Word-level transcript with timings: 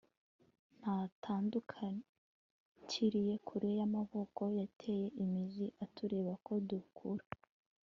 ntatandukiriye 0.79 3.33
kure 3.47 3.69
y'amavuko, 3.79 4.41
yateye 4.59 5.07
imizi 5.23 5.65
atureba 5.83 6.33
ko 6.45 6.53
dukura 6.69 7.23